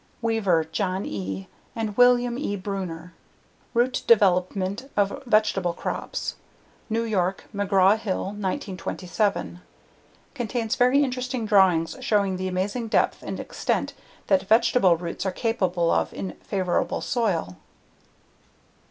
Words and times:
Weaver, 0.19 0.63
John 0.63 1.05
E., 1.05 1.47
and 1.75 1.95
William 1.95 2.35
E. 2.35 2.55
Bruner. 2.55 3.13
Root 3.75 4.01
Development 4.07 4.89
of 4.97 5.21
Vegetable 5.27 5.73
Crops. 5.73 6.37
New 6.89 7.03
York: 7.03 7.43
McGraw 7.53 7.99
Hill, 7.99 8.23
1927. 8.33 9.61
Contains 10.33 10.75
very 10.75 11.03
interesting 11.03 11.45
drawings 11.45 11.95
showing 12.01 12.37
the 12.37 12.47
amazing 12.47 12.87
depth 12.87 13.21
and 13.21 13.39
extent 13.39 13.93
that 14.25 14.41
vegetable 14.47 14.97
roots 14.97 15.23
are 15.23 15.31
capable 15.31 15.91
of 15.91 16.11
in 16.15 16.31
favorable 16.41 17.01
soil. 17.01 17.57